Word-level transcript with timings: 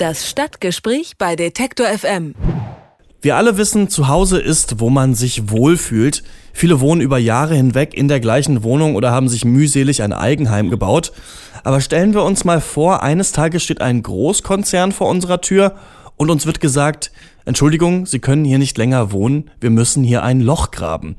Das 0.00 0.26
Stadtgespräch 0.30 1.18
bei 1.18 1.36
Detektor 1.36 1.86
FM. 1.86 2.34
Wir 3.20 3.36
alle 3.36 3.58
wissen, 3.58 3.90
zu 3.90 4.08
Hause 4.08 4.40
ist, 4.40 4.80
wo 4.80 4.88
man 4.88 5.14
sich 5.14 5.50
wohlfühlt. 5.50 6.22
Viele 6.54 6.80
wohnen 6.80 7.02
über 7.02 7.18
Jahre 7.18 7.54
hinweg 7.54 7.92
in 7.92 8.08
der 8.08 8.18
gleichen 8.18 8.62
Wohnung 8.62 8.94
oder 8.94 9.10
haben 9.10 9.28
sich 9.28 9.44
mühselig 9.44 10.02
ein 10.02 10.14
Eigenheim 10.14 10.70
gebaut. 10.70 11.12
Aber 11.64 11.82
stellen 11.82 12.14
wir 12.14 12.22
uns 12.22 12.46
mal 12.46 12.62
vor, 12.62 13.02
eines 13.02 13.32
Tages 13.32 13.62
steht 13.62 13.82
ein 13.82 14.02
Großkonzern 14.02 14.92
vor 14.92 15.10
unserer 15.10 15.42
Tür 15.42 15.74
und 16.16 16.30
uns 16.30 16.46
wird 16.46 16.62
gesagt, 16.62 17.12
Entschuldigung, 17.44 18.06
Sie 18.06 18.20
können 18.20 18.46
hier 18.46 18.58
nicht 18.58 18.78
länger 18.78 19.12
wohnen, 19.12 19.50
wir 19.60 19.68
müssen 19.68 20.02
hier 20.02 20.22
ein 20.22 20.40
Loch 20.40 20.70
graben. 20.70 21.16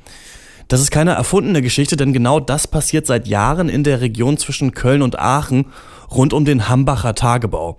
Das 0.69 0.81
ist 0.81 0.89
keine 0.89 1.11
erfundene 1.11 1.61
Geschichte, 1.61 1.97
denn 1.97 2.13
genau 2.13 2.39
das 2.39 2.65
passiert 2.65 3.05
seit 3.05 3.27
Jahren 3.27 3.69
in 3.69 3.83
der 3.83 4.01
Region 4.01 4.37
zwischen 4.37 4.71
Köln 4.71 5.03
und 5.03 5.19
Aachen 5.19 5.65
rund 6.09 6.33
um 6.33 6.45
den 6.45 6.67
Hambacher 6.69 7.13
Tagebau. 7.13 7.77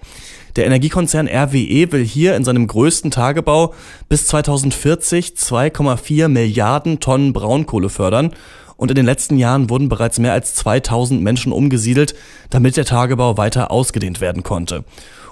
Der 0.57 0.67
Energiekonzern 0.67 1.29
RWE 1.29 1.93
will 1.93 2.05
hier 2.05 2.37
in 2.37 2.45
seinem 2.45 2.67
größten 2.67 3.11
Tagebau 3.11 3.75
bis 4.09 4.27
2040 4.27 5.35
2,4 5.37 6.29
Milliarden 6.29 7.01
Tonnen 7.01 7.33
Braunkohle 7.33 7.89
fördern 7.89 8.33
und 8.77 8.91
in 8.91 8.97
den 8.97 9.07
letzten 9.07 9.39
Jahren 9.39 9.71
wurden 9.71 9.89
bereits 9.89 10.19
mehr 10.19 10.33
als 10.33 10.55
2000 10.57 11.23
Menschen 11.23 11.53
umgesiedelt, 11.53 12.15
damit 12.51 12.77
der 12.77 12.85
Tagebau 12.85 13.37
weiter 13.39 13.71
ausgedehnt 13.71 14.21
werden 14.21 14.43
konnte. 14.43 14.85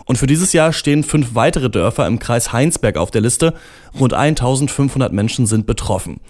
Und 0.06 0.16
für 0.16 0.26
dieses 0.26 0.52
Jahr 0.52 0.72
stehen 0.72 1.04
fünf 1.04 1.34
weitere 1.34 1.68
Dörfer 1.68 2.06
im 2.06 2.18
Kreis 2.18 2.52
Heinsberg 2.52 2.96
auf 2.96 3.10
der 3.10 3.20
Liste. 3.20 3.54
Rund 3.98 4.14
1500 4.14 5.12
Menschen 5.12 5.46
sind 5.46 5.66
betroffen. 5.66 6.20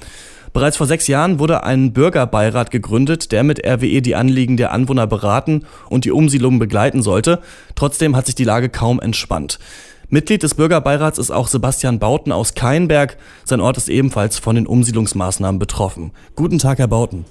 Bereits 0.53 0.77
vor 0.77 0.87
sechs 0.87 1.07
Jahren 1.07 1.39
wurde 1.39 1.63
ein 1.63 1.93
Bürgerbeirat 1.93 2.71
gegründet, 2.71 3.31
der 3.31 3.45
mit 3.45 3.65
RWE 3.65 4.03
die 4.03 4.17
Anliegen 4.17 4.57
der 4.57 4.73
Anwohner 4.73 5.07
beraten 5.07 5.65
und 5.89 6.05
die 6.05 6.11
Umsiedlung 6.11 6.59
begleiten 6.59 7.03
sollte. 7.03 7.41
Trotzdem 7.77 8.17
hat 8.17 8.27
sich 8.27 8.35
die 8.35 8.45
Lage 8.45 8.69
kaum 8.69 9.01
entspannt. 9.01 9.61
Mitglied 10.09 10.43
des 10.43 10.55
Bürgerbeirats 10.55 11.19
ist 11.19 11.31
auch 11.31 11.47
Sebastian 11.47 12.01
Bauten 12.01 12.33
aus 12.33 12.55
Keinberg. 12.55 13.17
Sein 13.45 13.61
Ort 13.61 13.77
ist 13.77 13.89
ebenfalls 13.89 14.41
von 14.41 14.57
den 14.57 14.67
Umsiedlungsmaßnahmen 14.67 15.61
betroffen. 15.61 16.11
Guten 16.35 16.59
Tag, 16.59 16.79
Herr 16.79 16.89
Bauten. 16.89 17.25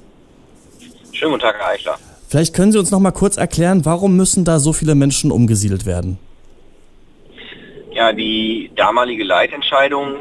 Schönen 1.12 1.32
guten 1.32 1.42
Tag, 1.42 1.56
Herr 1.60 1.68
Eichler. 1.72 1.98
Vielleicht 2.30 2.54
können 2.54 2.72
Sie 2.72 2.78
uns 2.78 2.92
noch 2.92 3.02
mal 3.02 3.12
kurz 3.12 3.36
erklären, 3.36 3.84
warum 3.84 4.16
müssen 4.16 4.46
da 4.46 4.60
so 4.60 4.72
viele 4.72 4.96
Menschen 4.96 5.30
umgesiedelt 5.30 5.86
werden? 5.86 6.20
Ja, 7.92 8.14
die 8.14 8.72
damalige 8.78 9.26
Leitentscheidung 9.26 10.20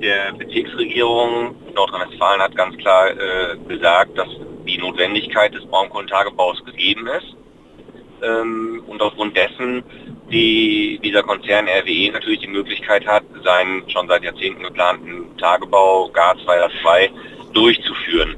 der 0.00 0.32
Bezirksregierung 0.32 1.54
Nordrhein-Westfalen 1.74 2.40
hat 2.40 2.56
ganz 2.56 2.76
klar 2.78 3.10
äh, 3.10 3.56
gesagt, 3.68 4.16
dass 4.18 4.28
die 4.66 4.78
Notwendigkeit 4.78 5.54
des 5.54 5.64
Braunkohlentagebaus 5.66 6.64
gegeben 6.64 7.06
ist. 7.06 7.36
Ähm, 8.22 8.82
und 8.86 9.00
aufgrund 9.02 9.36
dessen 9.36 9.82
die, 10.30 10.98
dieser 11.02 11.22
Konzern 11.22 11.66
RWE 11.68 12.12
natürlich 12.12 12.40
die 12.40 12.48
Möglichkeit 12.48 13.06
hat, 13.06 13.24
seinen 13.44 13.88
schon 13.90 14.08
seit 14.08 14.24
Jahrzehnten 14.24 14.62
geplanten 14.62 15.36
Tagebau 15.38 16.08
GAR 16.08 16.36
2 16.44 17.10
durchzuführen. 17.52 18.36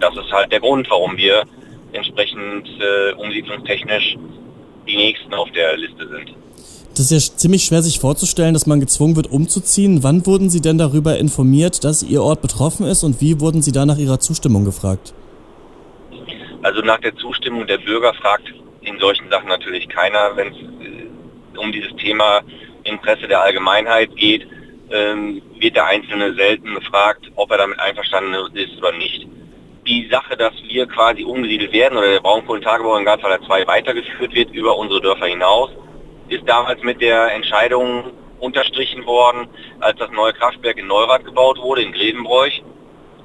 Das 0.00 0.16
ist 0.16 0.32
halt 0.32 0.50
der 0.52 0.60
Grund, 0.60 0.88
warum 0.90 1.16
wir 1.16 1.44
entsprechend 1.92 2.68
äh, 2.80 3.12
umsiedlungstechnisch 3.12 4.16
die 4.86 4.96
nächsten 4.96 5.32
auf 5.34 5.50
der 5.52 5.76
Liste 5.76 6.08
sind. 6.08 6.34
Das 6.96 7.10
ist 7.10 7.30
ja 7.30 7.36
ziemlich 7.36 7.64
schwer 7.64 7.82
sich 7.82 7.98
vorzustellen, 7.98 8.54
dass 8.54 8.66
man 8.66 8.78
gezwungen 8.78 9.16
wird, 9.16 9.26
umzuziehen. 9.26 10.04
Wann 10.04 10.24
wurden 10.26 10.48
Sie 10.48 10.60
denn 10.60 10.78
darüber 10.78 11.18
informiert, 11.18 11.82
dass 11.82 12.04
Ihr 12.04 12.22
Ort 12.22 12.40
betroffen 12.40 12.86
ist 12.86 13.02
und 13.02 13.20
wie 13.20 13.40
wurden 13.40 13.62
Sie 13.62 13.72
da 13.72 13.84
nach 13.84 13.98
Ihrer 13.98 14.20
Zustimmung 14.20 14.64
gefragt? 14.64 15.12
Also 16.62 16.82
nach 16.82 17.00
der 17.00 17.16
Zustimmung 17.16 17.66
der 17.66 17.78
Bürger 17.78 18.14
fragt 18.14 18.44
in 18.82 18.98
solchen 19.00 19.28
Sachen 19.28 19.48
natürlich 19.48 19.88
keiner, 19.88 20.36
wenn 20.36 20.48
es 20.48 20.56
äh, 20.56 21.58
um 21.58 21.72
dieses 21.72 21.94
Thema 21.96 22.42
Interesse 22.84 23.26
der 23.26 23.42
Allgemeinheit 23.42 24.14
geht, 24.16 24.46
ähm, 24.90 25.42
wird 25.58 25.74
der 25.74 25.86
Einzelne 25.86 26.34
selten 26.34 26.74
gefragt, 26.74 27.30
ob 27.34 27.50
er 27.50 27.58
damit 27.58 27.78
einverstanden 27.80 28.34
ist 28.54 28.78
oder 28.78 28.92
nicht. 28.92 29.26
Die 29.86 30.08
Sache, 30.10 30.34
dass 30.36 30.54
wir 30.66 30.86
quasi 30.86 31.24
umgesiedelt 31.24 31.72
werden 31.72 31.98
oder 31.98 32.12
der 32.12 32.20
Braunkohlentagebau 32.20 32.96
in 32.96 33.04
Garzweiler 33.04 33.42
2 33.42 33.66
weitergeführt 33.66 34.34
wird 34.34 34.50
über 34.50 34.78
unsere 34.78 35.02
Dörfer 35.02 35.26
hinaus, 35.26 35.70
ist 36.28 36.48
damals 36.48 36.82
mit 36.82 37.02
der 37.02 37.34
Entscheidung 37.34 38.04
unterstrichen 38.40 39.04
worden, 39.04 39.46
als 39.80 39.98
das 39.98 40.10
neue 40.10 40.32
Kraftwerk 40.32 40.78
in 40.78 40.86
Neurath 40.86 41.26
gebaut 41.26 41.58
wurde, 41.60 41.82
in 41.82 41.92
Grevenbroich. 41.92 42.64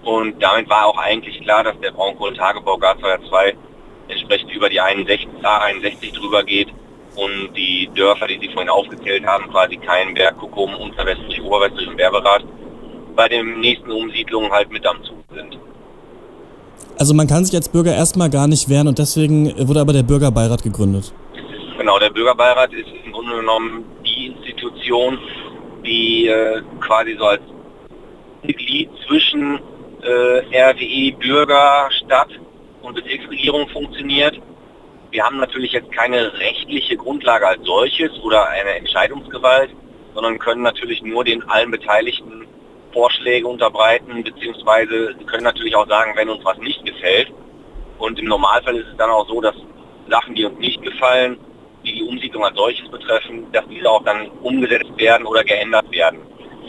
Und 0.03 0.43
damit 0.43 0.69
war 0.69 0.87
auch 0.87 0.97
eigentlich 0.97 1.39
klar, 1.41 1.63
dass 1.63 1.79
der 1.79 1.91
Braunkohlentagebau 1.91 2.77
Garzweiler 2.77 3.23
2 3.29 3.55
entsprechend 4.09 4.51
über 4.51 4.69
die 4.69 4.81
61, 4.81 5.29
A61 5.41 6.13
drüber 6.13 6.43
geht 6.43 6.67
und 7.15 7.53
die 7.55 7.89
Dörfer, 7.95 8.27
die 8.27 8.39
Sie 8.39 8.49
vorhin 8.49 8.69
aufgezählt 8.69 9.25
haben, 9.25 9.49
quasi 9.49 9.77
Keinberg, 9.77 10.37
Kuckum, 10.37 10.75
Unterwestlich, 10.75 11.41
Oberwestlich 11.41 11.87
und 11.87 11.95
Berberath, 11.95 12.43
bei 13.15 13.29
den 13.29 13.61
nächsten 13.61 13.91
Umsiedlungen 13.91 14.51
halt 14.51 14.71
mit 14.71 14.85
am 14.85 15.01
Zug. 15.03 15.18
Also 16.99 17.13
man 17.13 17.27
kann 17.27 17.45
sich 17.45 17.55
als 17.55 17.69
Bürger 17.69 17.95
erstmal 17.95 18.29
gar 18.29 18.47
nicht 18.49 18.67
wehren 18.67 18.89
und 18.89 18.99
deswegen 18.99 19.55
wurde 19.69 19.79
aber 19.79 19.93
der 19.93 20.03
Bürgerbeirat 20.03 20.63
gegründet. 20.63 21.13
Genau, 21.77 21.97
der 21.97 22.09
Bürgerbeirat 22.09 22.73
ist 22.73 22.89
im 23.05 23.13
Grunde 23.13 23.37
genommen 23.37 23.85
die 24.05 24.27
Institution, 24.27 25.17
die 25.85 26.27
äh, 26.27 26.61
quasi 26.81 27.15
so 27.17 27.23
als 27.23 27.41
Mitglied 28.43 28.89
zwischen 29.07 29.59
äh, 30.01 30.71
RWE, 30.71 31.15
Bürger, 31.17 31.89
Stadt 32.03 32.31
und 32.81 32.95
Bezirksregierung 32.95 33.69
funktioniert. 33.69 34.37
Wir 35.11 35.23
haben 35.23 35.37
natürlich 35.37 35.71
jetzt 35.71 35.93
keine 35.93 36.33
rechtliche 36.33 36.97
Grundlage 36.97 37.47
als 37.47 37.63
solches 37.63 38.11
oder 38.21 38.49
eine 38.49 38.71
Entscheidungsgewalt, 38.71 39.69
sondern 40.13 40.37
können 40.37 40.63
natürlich 40.63 41.01
nur 41.01 41.23
den 41.23 41.43
allen 41.43 41.71
Beteiligten 41.71 42.45
Vorschläge 42.93 43.47
unterbreiten, 43.47 44.23
beziehungsweise 44.23 45.15
können 45.25 45.43
natürlich 45.43 45.75
auch 45.75 45.87
sagen, 45.87 46.13
wenn 46.15 46.29
uns 46.29 46.43
was 46.43 46.57
nicht 46.57 46.83
gefällt. 46.85 47.31
Und 47.97 48.17
im 48.19 48.25
Normalfall 48.25 48.77
ist 48.77 48.87
es 48.91 48.97
dann 48.97 49.09
auch 49.09 49.27
so, 49.27 49.41
dass 49.41 49.55
Sachen, 50.09 50.35
die 50.35 50.45
uns 50.45 50.57
nicht 50.59 50.81
gefallen, 50.81 51.37
die 51.85 51.93
die 51.93 52.03
Umsiedlung 52.03 52.43
als 52.43 52.55
solches 52.55 52.89
betreffen, 52.89 53.45
dass 53.51 53.65
diese 53.69 53.89
auch 53.89 54.03
dann 54.03 54.29
umgesetzt 54.41 54.97
werden 54.97 55.25
oder 55.25 55.43
geändert 55.43 55.91
werden. 55.91 56.19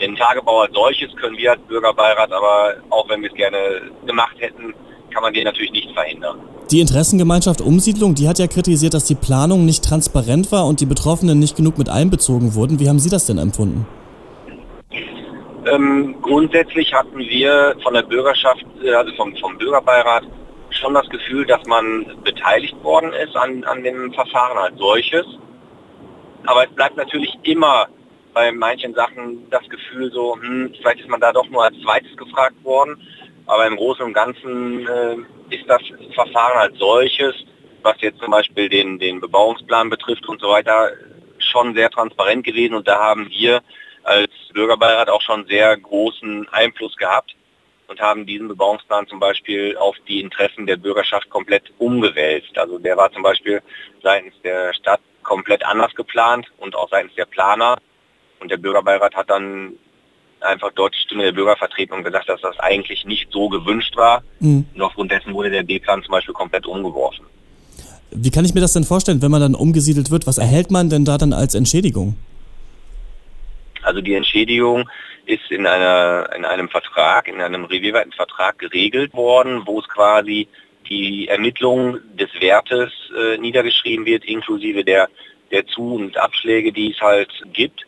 Den 0.01 0.15
Tagebau 0.15 0.61
als 0.61 0.73
solches 0.73 1.15
können 1.15 1.37
wir 1.37 1.51
als 1.51 1.61
Bürgerbeirat, 1.61 2.31
aber 2.31 2.75
auch 2.89 3.07
wenn 3.09 3.21
wir 3.21 3.29
es 3.29 3.35
gerne 3.35 3.81
gemacht 4.05 4.35
hätten, 4.39 4.73
kann 5.13 5.23
man 5.23 5.33
den 5.33 5.43
natürlich 5.43 5.71
nicht 5.71 5.91
verhindern. 5.91 6.39
Die 6.71 6.79
Interessengemeinschaft 6.79 7.61
Umsiedlung, 7.61 8.15
die 8.15 8.27
hat 8.29 8.39
ja 8.39 8.47
kritisiert, 8.47 8.93
dass 8.93 9.03
die 9.03 9.15
Planung 9.15 9.65
nicht 9.65 9.83
transparent 9.83 10.51
war 10.51 10.65
und 10.65 10.79
die 10.79 10.85
Betroffenen 10.85 11.37
nicht 11.37 11.57
genug 11.57 11.77
mit 11.77 11.89
einbezogen 11.89 12.55
wurden. 12.55 12.79
Wie 12.79 12.87
haben 12.87 12.99
Sie 12.99 13.09
das 13.09 13.25
denn 13.25 13.37
empfunden? 13.37 13.85
Ähm, 15.71 16.17
grundsätzlich 16.21 16.93
hatten 16.93 17.17
wir 17.17 17.77
von 17.81 17.93
der 17.93 18.01
Bürgerschaft, 18.01 18.65
äh, 18.83 18.93
also 18.93 19.13
vom, 19.15 19.33
vom 19.37 19.57
Bürgerbeirat, 19.57 20.23
schon 20.69 20.93
das 20.93 21.07
Gefühl, 21.09 21.45
dass 21.45 21.65
man 21.65 22.05
beteiligt 22.25 22.75
worden 22.83 23.13
ist 23.13 23.35
an, 23.37 23.63
an 23.63 23.81
dem 23.81 24.11
Verfahren 24.13 24.57
als 24.57 24.77
solches. 24.77 25.25
Aber 26.45 26.65
es 26.65 26.75
bleibt 26.75 26.97
natürlich 26.97 27.37
immer 27.43 27.87
bei 28.33 28.51
manchen 28.51 28.93
Sachen 28.93 29.49
das 29.49 29.67
Gefühl 29.69 30.11
so, 30.11 30.35
hm, 30.35 30.73
vielleicht 30.77 31.01
ist 31.01 31.09
man 31.09 31.21
da 31.21 31.31
doch 31.31 31.47
nur 31.49 31.63
als 31.63 31.79
zweites 31.81 32.17
gefragt 32.17 32.61
worden. 32.63 33.01
Aber 33.45 33.65
im 33.65 33.77
Großen 33.77 34.03
und 34.03 34.13
Ganzen 34.13 34.87
äh, 34.87 35.55
ist 35.55 35.69
das 35.69 35.81
Verfahren 36.13 36.57
als 36.57 36.77
solches, 36.79 37.33
was 37.81 37.95
jetzt 38.01 38.19
zum 38.19 38.31
Beispiel 38.31 38.67
den, 38.67 38.99
den 38.99 39.21
Bebauungsplan 39.21 39.89
betrifft 39.89 40.27
und 40.27 40.41
so 40.41 40.49
weiter, 40.49 40.91
schon 41.39 41.73
sehr 41.75 41.89
transparent 41.89 42.43
gewesen. 42.45 42.75
Und 42.75 42.89
da 42.89 42.99
haben 42.99 43.29
wir 43.29 43.61
als 44.03 44.31
Bürgerbeirat 44.53 45.09
auch 45.09 45.21
schon 45.21 45.45
sehr 45.47 45.75
großen 45.77 46.47
Einfluss 46.49 46.95
gehabt 46.95 47.35
und 47.87 47.99
haben 47.99 48.25
diesen 48.25 48.47
Bebauungsplan 48.47 49.07
zum 49.07 49.19
Beispiel 49.19 49.77
auf 49.77 49.95
die 50.07 50.21
Interessen 50.21 50.65
der 50.65 50.77
Bürgerschaft 50.77 51.29
komplett 51.29 51.63
umgewälzt. 51.77 52.57
Also 52.57 52.79
der 52.79 52.97
war 52.97 53.11
zum 53.11 53.21
Beispiel 53.21 53.61
seitens 54.01 54.33
der 54.43 54.73
Stadt 54.73 55.01
komplett 55.23 55.63
anders 55.65 55.93
geplant 55.93 56.47
und 56.57 56.75
auch 56.75 56.89
seitens 56.89 57.13
der 57.15 57.25
Planer. 57.25 57.77
Und 58.39 58.49
der 58.49 58.57
Bürgerbeirat 58.57 59.15
hat 59.15 59.29
dann 59.29 59.73
einfach 60.39 60.71
dort 60.73 60.95
die 60.95 60.99
Stimme 60.99 61.23
der 61.23 61.33
Bürgervertretung 61.33 62.03
gesagt, 62.03 62.29
dass 62.29 62.41
das 62.41 62.57
eigentlich 62.59 63.05
nicht 63.05 63.31
so 63.31 63.49
gewünscht 63.49 63.95
war. 63.95 64.23
Mhm. 64.39 64.65
Und 64.73 64.81
aufgrund 64.81 65.11
dessen 65.11 65.33
wurde 65.33 65.51
der 65.51 65.63
B-Plan 65.63 66.01
zum 66.01 66.13
Beispiel 66.13 66.33
komplett 66.33 66.65
umgeworfen. 66.65 67.25
Wie 68.09 68.31
kann 68.31 68.43
ich 68.43 68.53
mir 68.53 68.61
das 68.61 68.73
denn 68.73 68.83
vorstellen, 68.83 69.21
wenn 69.21 69.31
man 69.31 69.41
dann 69.41 69.55
umgesiedelt 69.55 70.11
wird? 70.11 70.27
Was 70.27 70.37
erhält 70.37 70.71
man 70.71 70.89
denn 70.89 71.05
da 71.05 71.17
dann 71.17 71.33
als 71.33 71.55
Entschädigung? 71.55 72.15
Also 73.81 74.01
die 74.01 74.13
Entschädigung 74.13 74.89
ist 75.25 75.49
in, 75.51 75.65
einer, 75.65 76.29
in 76.35 76.45
einem 76.45 76.69
Vertrag, 76.69 77.27
in 77.27 77.41
einem 77.41 77.65
revierweiten 77.65 78.11
Vertrag 78.11 78.59
geregelt 78.59 79.13
worden, 79.13 79.63
wo 79.65 79.79
es 79.79 79.87
quasi 79.87 80.47
die 80.89 81.27
Ermittlung 81.27 81.99
des 82.15 82.29
Wertes 82.39 82.91
äh, 83.17 83.37
niedergeschrieben 83.37 84.05
wird, 84.05 84.25
inklusive 84.25 84.83
der, 84.83 85.09
der 85.51 85.65
Zu- 85.67 85.95
und 85.95 86.17
Abschläge, 86.17 86.71
die 86.71 86.91
es 86.91 86.99
halt 86.99 87.31
gibt. 87.53 87.85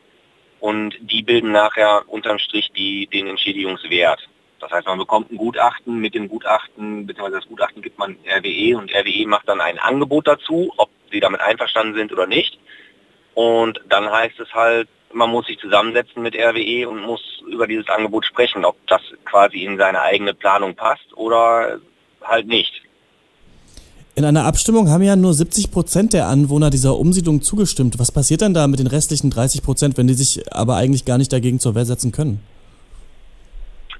Und 0.60 0.96
die 1.02 1.24
bilden 1.24 1.52
nachher 1.52 2.04
unterm 2.08 2.40
Strich 2.40 2.72
die, 2.72 3.08
den 3.08 3.28
Entschädigungswert. 3.28 4.30
Das 4.62 4.72
heißt, 4.72 4.88
man 4.88 4.98
bekommt 4.98 5.30
ein 5.30 5.38
Gutachten, 5.38 6.00
mit 6.00 6.16
dem 6.16 6.30
Gutachten, 6.30 7.06
beziehungsweise 7.06 7.42
das 7.42 7.50
Gutachten 7.50 7.82
gibt 7.82 8.00
man 8.00 8.16
RWE 8.26 8.78
und 8.78 8.94
RWE 8.96 9.28
macht 9.28 9.50
dann 9.50 9.60
ein 9.60 9.78
Angebot 9.78 10.26
dazu, 10.26 10.72
ob 10.78 10.90
sie 11.12 11.20
damit 11.20 11.42
einverstanden 11.42 11.96
sind 11.96 12.14
oder 12.14 12.28
nicht. 12.28 12.58
Und 13.34 13.82
dann 13.90 14.10
heißt 14.10 14.40
es 14.40 14.54
halt, 14.54 14.88
man 15.14 15.30
muss 15.30 15.46
sich 15.46 15.60
zusammensetzen 15.60 16.22
mit 16.22 16.36
RWE 16.36 16.88
und 16.90 17.02
muss 17.02 17.22
über 17.48 17.68
dieses 17.68 17.88
Angebot 17.90 18.26
sprechen, 18.26 18.66
ob 18.66 18.76
das 18.88 19.02
quasi 19.26 19.64
in 19.64 19.78
seine 19.78 20.02
eigene 20.02 20.34
Planung 20.34 20.76
passt 20.76 21.16
oder 21.16 21.80
halt 22.22 22.48
nicht. 22.48 22.82
In 24.16 24.26
einer 24.26 24.46
Abstimmung 24.46 24.90
haben 24.90 25.02
ja 25.02 25.16
nur 25.16 25.34
70 25.34 25.72
Prozent 25.72 26.14
der 26.14 26.28
Anwohner 26.28 26.70
dieser 26.70 26.98
Umsiedlung 26.98 27.42
zugestimmt. 27.42 27.98
Was 27.98 28.12
passiert 28.12 28.42
denn 28.42 28.54
da 28.54 28.68
mit 28.68 28.80
den 28.80 28.88
restlichen 28.88 29.32
30 29.32 29.64
Prozent, 29.64 29.98
wenn 29.98 30.06
die 30.06 30.14
sich 30.14 30.54
aber 30.54 30.76
eigentlich 30.76 31.06
gar 31.06 31.18
nicht 31.18 31.34
dagegen 31.34 31.60
zur 31.60 31.74
Wehr 31.74 31.86
setzen 31.86 32.12
können? 32.12 32.44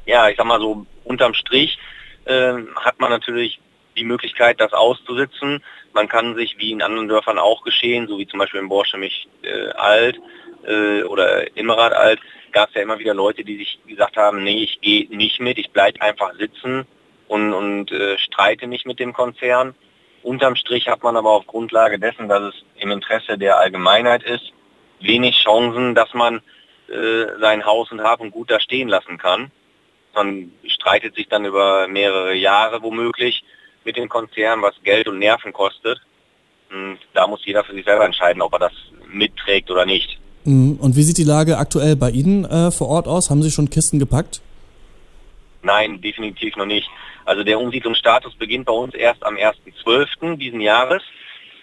Ja, 0.06 0.30
ich 0.30 0.38
sag 0.38 0.46
mal 0.46 0.60
so, 0.60 0.86
unterm 1.04 1.34
Strich 1.34 1.80
äh, 2.26 2.54
hat 2.76 3.00
man 3.00 3.10
natürlich 3.10 3.60
die 3.98 4.04
Möglichkeit, 4.04 4.60
das 4.60 4.74
auszusitzen. 4.74 5.64
Man 5.94 6.08
kann 6.08 6.36
sich, 6.36 6.58
wie 6.60 6.72
in 6.72 6.82
anderen 6.82 7.08
Dörfern 7.08 7.40
auch 7.40 7.64
geschehen, 7.64 8.08
so 8.08 8.20
wie 8.20 8.28
zum 8.28 8.40
Beispiel 8.40 8.60
in 8.60 8.70
Borschemich 8.70 9.28
äh, 9.42 9.70
alt 9.72 10.20
äh, 10.66 11.04
oder 11.04 11.56
Immerath 11.56 11.94
alt, 11.94 12.20
gab 12.52 12.70
es 12.70 12.76
ja 12.76 12.82
immer 12.82 13.00
wieder 13.00 13.14
Leute, 13.14 13.44
die 13.44 13.58
sich 13.58 13.80
gesagt 13.88 14.18
haben, 14.18 14.44
nee, 14.44 14.64
ich 14.64 14.80
gehe 14.82 15.08
nicht 15.16 15.40
mit, 15.40 15.58
ich 15.58 15.72
bleibe 15.72 16.02
einfach 16.02 16.34
sitzen 16.36 16.86
und, 17.28 17.54
und 17.54 17.92
äh, 17.92 18.18
streite 18.20 18.68
nicht 18.68 18.86
mit 18.86 19.00
dem 19.00 19.14
Konzern. 19.14 19.76
Unterm 20.22 20.56
Strich 20.56 20.88
hat 20.88 21.04
man 21.04 21.18
aber 21.18 21.32
auf 21.32 21.48
Grundlage 21.48 22.00
dessen, 22.00 22.30
dass 22.30 22.54
es 22.54 22.64
im 22.80 22.92
Interesse 22.92 23.38
der 23.38 23.58
Allgemeinheit 23.58 24.24
ist, 24.24 24.54
wenig 25.00 25.44
Chancen, 25.44 25.96
dass 25.96 26.14
man 26.14 26.42
äh, 26.88 27.26
sein 27.40 27.66
Haus 27.66 27.92
und 27.92 28.02
Hab 28.02 28.22
und 28.22 28.32
Gut 28.32 28.50
da 28.50 28.60
stehen 28.60 28.88
lassen 28.88 29.18
kann. 29.18 29.52
Man 30.16 30.54
streitet 30.68 31.16
sich 31.16 31.28
dann 31.28 31.44
über 31.44 31.88
mehrere 31.88 32.36
Jahre 32.36 32.82
womöglich 32.84 33.44
mit 33.84 33.98
dem 33.98 34.08
Konzern, 34.08 34.62
was 34.62 34.76
Geld 34.84 35.08
und 35.08 35.20
Nerven 35.20 35.52
kostet. 35.52 36.00
Und 36.70 37.00
da 37.14 37.28
muss 37.28 37.46
jeder 37.46 37.64
für 37.64 37.74
sich 37.74 37.86
selber 37.86 38.06
entscheiden, 38.06 38.42
ob 38.42 38.54
er 38.54 38.60
das 38.60 38.74
mitträgt 39.08 39.70
oder 39.70 39.86
nicht. 39.86 40.20
Mhm. 40.46 40.78
Und 40.80 40.96
wie 40.96 41.04
sieht 41.04 41.18
die 41.18 41.24
Lage 41.24 41.58
aktuell 41.58 41.96
bei 41.96 42.10
Ihnen 42.10 42.46
äh, 42.46 42.72
vor 42.72 42.88
Ort 42.90 43.08
aus? 43.08 43.30
Haben 43.30 43.44
Sie 43.44 43.52
schon 43.52 43.70
Kisten 43.70 44.00
gepackt? 44.00 44.42
Nein, 45.62 46.02
definitiv 46.02 46.56
noch 46.56 46.66
nicht. 46.66 46.90
Also 47.26 47.44
der 47.44 47.60
Umsiedlungsstatus 47.60 48.36
beginnt 48.36 48.66
bei 48.66 48.74
uns 48.74 48.94
erst 48.94 49.26
am 49.26 49.36
1.12. 49.36 50.38
diesen 50.38 50.60
Jahres. 50.60 51.02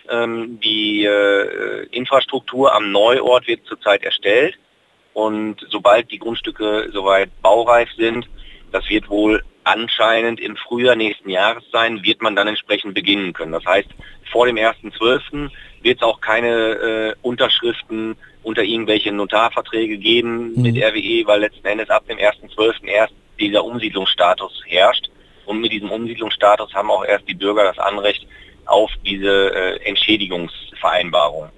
Ähm, 0.08 0.58
die 0.62 1.04
äh, 1.04 1.86
Infrastruktur 1.90 2.74
am 2.74 2.90
Neuort 2.90 3.46
wird 3.46 3.64
zurzeit 3.66 4.02
erstellt 4.02 4.58
und 5.12 5.66
sobald 5.68 6.10
die 6.10 6.18
Grundstücke 6.18 6.90
soweit 6.92 7.30
baureif 7.42 7.88
sind, 7.96 8.28
das 8.72 8.88
wird 8.88 9.08
wohl 9.08 9.42
anscheinend 9.64 10.40
im 10.40 10.56
Frühjahr 10.56 10.96
nächsten 10.96 11.28
Jahres 11.28 11.64
sein, 11.70 12.02
wird 12.02 12.22
man 12.22 12.34
dann 12.34 12.48
entsprechend 12.48 12.94
beginnen 12.94 13.32
können. 13.32 13.52
Das 13.52 13.64
heißt, 13.66 13.88
vor 14.32 14.46
dem 14.46 14.56
1.12. 14.56 15.50
wird 15.82 15.98
es 15.98 16.02
auch 16.02 16.20
keine 16.20 16.48
äh, 16.48 17.14
Unterschriften 17.22 18.16
unter 18.42 18.62
irgendwelche 18.62 19.12
Notarverträge 19.12 19.98
geben 19.98 20.52
mhm. 20.54 20.62
mit 20.62 20.76
RWE, 20.76 21.26
weil 21.26 21.40
letzten 21.40 21.66
Endes 21.66 21.90
ab 21.90 22.06
dem 22.08 22.18
1.12. 22.18 22.86
erst 22.86 23.12
dieser 23.38 23.64
Umsiedlungsstatus 23.64 24.62
herrscht. 24.66 25.10
Und 25.46 25.60
mit 25.60 25.72
diesem 25.72 25.90
Umsiedlungsstatus 25.90 26.72
haben 26.74 26.90
auch 26.90 27.04
erst 27.04 27.28
die 27.28 27.34
Bürger 27.34 27.64
das 27.64 27.78
Anrecht 27.78 28.26
auf 28.66 28.90
diese 29.04 29.54
äh, 29.54 29.88
Entschädigungsvereinbarung. 29.88 31.48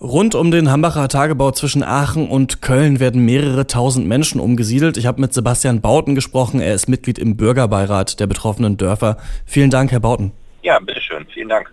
Rund 0.00 0.34
um 0.34 0.50
den 0.50 0.70
Hambacher 0.70 1.08
Tagebau 1.08 1.52
zwischen 1.52 1.82
Aachen 1.82 2.28
und 2.28 2.60
Köln 2.60 3.00
werden 3.00 3.24
mehrere 3.24 3.66
tausend 3.66 4.06
Menschen 4.06 4.40
umgesiedelt. 4.40 4.98
Ich 4.98 5.06
habe 5.06 5.22
mit 5.22 5.32
Sebastian 5.32 5.80
Bauten 5.80 6.14
gesprochen. 6.14 6.60
Er 6.60 6.74
ist 6.74 6.86
Mitglied 6.86 7.18
im 7.18 7.38
Bürgerbeirat 7.38 8.20
der 8.20 8.26
betroffenen 8.26 8.76
Dörfer. 8.76 9.16
Vielen 9.46 9.70
Dank, 9.70 9.92
Herr 9.92 10.00
Bauten. 10.00 10.32
Ja, 10.62 10.78
bitteschön. 10.78 11.26
Vielen 11.32 11.48
Dank. 11.48 11.72